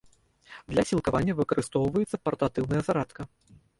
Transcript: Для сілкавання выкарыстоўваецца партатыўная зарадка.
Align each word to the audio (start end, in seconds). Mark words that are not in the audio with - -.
Для 0.71 0.85
сілкавання 0.91 1.35
выкарыстоўваецца 1.41 2.21
партатыўная 2.25 2.81
зарадка. 2.89 3.21